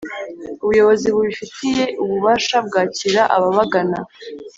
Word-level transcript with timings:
Ubuyobozi 0.63 1.05
bubifitiye 1.15 1.83
ububasha 2.03 2.57
bwakira 2.67 3.21
ababagana 3.37 3.99